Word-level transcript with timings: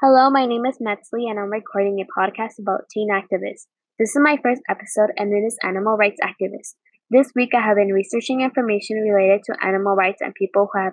Hello, 0.00 0.30
my 0.30 0.46
name 0.46 0.64
is 0.64 0.78
Metzley, 0.78 1.28
and 1.28 1.40
I'm 1.40 1.50
recording 1.50 1.98
a 1.98 2.06
podcast 2.06 2.60
about 2.60 2.88
teen 2.88 3.08
activists. 3.10 3.66
This 3.98 4.10
is 4.10 4.20
my 4.22 4.38
first 4.40 4.62
episode, 4.70 5.10
and 5.16 5.32
it 5.32 5.44
is 5.44 5.58
Animal 5.64 5.96
Rights 5.96 6.20
Activists. 6.22 6.76
This 7.10 7.32
week, 7.34 7.50
I 7.52 7.66
have 7.66 7.74
been 7.74 7.92
researching 7.92 8.40
information 8.40 8.98
related 8.98 9.42
to 9.46 9.56
animal 9.60 9.96
rights 9.96 10.20
and 10.20 10.32
people 10.36 10.68
who 10.72 10.78
have 10.78 10.92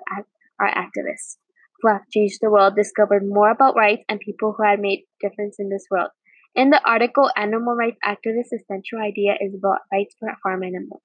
are 0.59 0.73
activists, 0.73 1.37
who 1.81 1.89
have 1.89 2.09
changed 2.11 2.39
the 2.41 2.49
world, 2.49 2.75
discovered 2.75 3.21
more 3.23 3.51
about 3.51 3.75
rights, 3.75 4.01
and 4.09 4.19
people 4.19 4.55
who 4.57 4.63
have 4.63 4.79
made 4.79 5.03
difference 5.21 5.57
in 5.59 5.69
this 5.69 5.85
world. 5.91 6.09
In 6.55 6.71
the 6.71 6.81
article, 6.83 7.29
Animal 7.37 7.75
Rights 7.75 7.99
Activists' 8.03 8.57
essential 8.59 8.97
idea 8.97 9.35
is 9.39 9.53
about 9.53 9.81
rights 9.93 10.15
for 10.19 10.33
farm 10.41 10.63
animals 10.63 11.03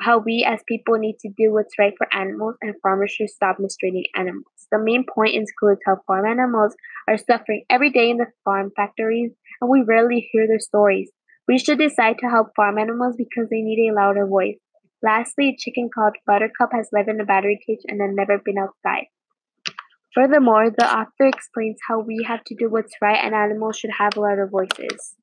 how 0.00 0.18
we 0.18 0.44
as 0.46 0.60
people 0.66 0.98
need 0.98 1.18
to 1.20 1.28
do 1.28 1.52
what's 1.52 1.78
right 1.78 1.94
for 1.96 2.12
animals 2.12 2.56
and 2.60 2.74
farmers 2.82 3.12
should 3.12 3.30
stop 3.30 3.58
mistreating 3.58 4.04
animals. 4.14 4.44
The 4.70 4.78
main 4.78 5.04
point 5.04 5.34
includes 5.34 5.80
how 5.86 5.98
farm 6.06 6.26
animals 6.26 6.74
are 7.08 7.18
suffering 7.18 7.64
every 7.70 7.90
day 7.90 8.10
in 8.10 8.16
the 8.18 8.26
farm 8.44 8.72
factories 8.74 9.32
and 9.60 9.70
we 9.70 9.82
rarely 9.82 10.28
hear 10.32 10.46
their 10.46 10.58
stories. 10.58 11.10
We 11.46 11.58
should 11.58 11.78
decide 11.78 12.16
to 12.18 12.28
help 12.28 12.48
farm 12.56 12.78
animals 12.78 13.14
because 13.16 13.48
they 13.50 13.62
need 13.62 13.88
a 13.88 13.94
louder 13.94 14.26
voice. 14.26 14.58
Lastly, 15.02 15.50
a 15.50 15.56
chicken 15.56 15.88
called 15.94 16.16
Buttercup 16.26 16.70
has 16.72 16.88
lived 16.92 17.08
in 17.08 17.20
a 17.20 17.24
battery 17.24 17.58
cage 17.64 17.80
and 17.86 18.00
has 18.00 18.10
never 18.12 18.38
been 18.38 18.58
outside. 18.58 19.06
Furthermore, 20.14 20.70
the 20.76 20.84
author 20.84 21.26
explains 21.26 21.78
how 21.86 22.00
we 22.00 22.24
have 22.26 22.42
to 22.44 22.54
do 22.54 22.68
what's 22.68 22.96
right 23.00 23.18
and 23.22 23.34
animals 23.34 23.78
should 23.78 23.92
have 23.98 24.16
louder 24.16 24.48
voices. 24.50 25.14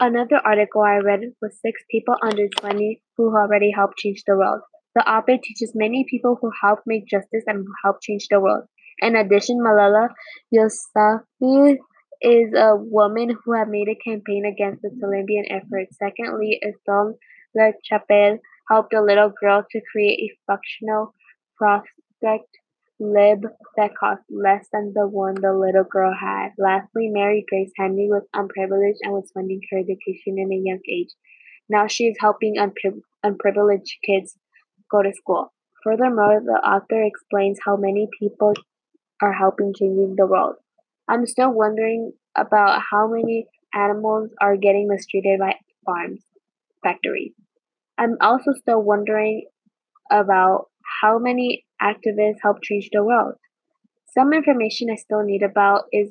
Another 0.00 0.40
article 0.44 0.82
I 0.82 0.98
read 0.98 1.20
was 1.42 1.58
six 1.60 1.82
people 1.90 2.14
under 2.22 2.46
20 2.48 3.02
who 3.16 3.36
already 3.36 3.72
helped 3.74 3.98
change 3.98 4.22
the 4.26 4.36
world. 4.36 4.60
The 4.94 5.08
author 5.08 5.36
teaches 5.42 5.72
many 5.74 6.06
people 6.08 6.38
who 6.40 6.52
help 6.62 6.80
make 6.86 7.06
justice 7.06 7.42
and 7.46 7.58
who 7.58 7.72
help 7.84 7.96
change 8.00 8.28
the 8.30 8.40
world. 8.40 8.64
In 9.00 9.16
addition, 9.16 9.58
Malala 9.58 10.10
Yousafzai 10.54 11.78
is 12.20 12.52
a 12.54 12.76
woman 12.76 13.36
who 13.44 13.52
has 13.54 13.66
made 13.68 13.88
a 13.88 13.94
campaign 13.96 14.44
against 14.44 14.82
the 14.82 14.90
Taliban 14.90 15.46
effort. 15.50 15.88
Secondly, 15.92 16.60
Islam 16.62 17.14
Le 17.56 17.72
Chapelle 17.82 18.38
helped 18.68 18.94
a 18.94 19.02
little 19.02 19.32
girl 19.40 19.64
to 19.70 19.80
create 19.92 20.18
a 20.18 20.38
functional 20.46 21.14
prosthetic 21.56 22.46
limb 23.00 23.42
that 23.76 23.94
cost 23.98 24.22
less 24.30 24.66
than 24.72 24.92
the 24.94 25.06
one 25.06 25.34
the 25.34 25.52
little 25.52 25.84
girl 25.84 26.12
had. 26.14 26.50
Lastly, 26.58 27.08
Mary 27.08 27.44
Grace 27.48 27.72
Henry 27.76 28.08
was 28.08 28.26
unprivileged 28.34 29.00
and 29.02 29.12
was 29.12 29.30
funding 29.32 29.60
her 29.70 29.78
education 29.78 30.38
in 30.38 30.52
a 30.52 30.56
young 30.56 30.80
age. 30.88 31.10
Now 31.68 31.86
she 31.86 32.04
is 32.08 32.16
helping 32.20 32.56
unpri- 32.56 33.02
unprivileged 33.22 33.98
kids 34.04 34.36
go 34.90 35.02
to 35.02 35.12
school. 35.12 35.52
Furthermore, 35.84 36.40
the 36.44 36.60
author 36.66 37.02
explains 37.02 37.58
how 37.64 37.76
many 37.76 38.08
people 38.18 38.54
are 39.20 39.32
helping 39.32 39.74
changing 39.74 40.14
the 40.16 40.26
world. 40.26 40.56
I'm 41.08 41.26
still 41.26 41.52
wondering 41.52 42.12
about 42.36 42.82
how 42.90 43.08
many 43.08 43.46
animals 43.74 44.30
are 44.40 44.56
getting 44.56 44.88
mistreated 44.88 45.40
by 45.40 45.54
farms, 45.84 46.22
factories. 46.82 47.32
I'm 47.98 48.16
also 48.20 48.52
still 48.52 48.82
wondering 48.82 49.46
about 50.10 50.66
how 51.02 51.18
many 51.18 51.64
activists 51.82 52.38
help 52.42 52.62
change 52.62 52.90
the 52.92 53.04
world. 53.04 53.34
Some 54.16 54.32
information 54.32 54.88
I 54.90 54.96
still 54.96 55.22
need 55.22 55.42
about 55.42 55.84
is 55.92 56.10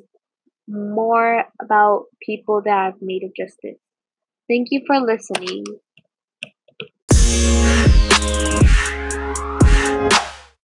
more 0.68 1.44
about 1.62 2.06
people 2.22 2.62
that 2.64 2.84
have 2.92 3.02
made 3.02 3.22
a 3.24 3.32
justice. 3.36 3.80
Thank 4.48 4.68
you 4.70 4.82
for 4.86 5.00
listening. 5.00 5.64